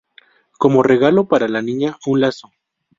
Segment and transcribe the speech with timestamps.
[0.57, 2.51] Como regalo para la niña un Lazo.